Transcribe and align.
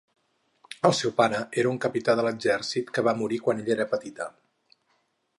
El 0.87 0.93
seu 0.99 1.11
pare 1.17 1.41
era 1.63 1.69
un 1.73 1.77
capità 1.83 2.15
de 2.19 2.25
l'exèrcit 2.27 2.89
que 2.95 3.03
va 3.09 3.13
morir 3.19 3.39
quan 3.49 3.61
ella 3.65 3.75
era 3.77 3.87
petita. 3.93 4.27